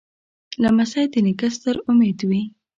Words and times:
لمسی 0.61 1.05
د 1.13 1.15
نیکه 1.25 1.47
ستر 1.55 1.75
امید 1.89 2.19
وي. 2.29 2.41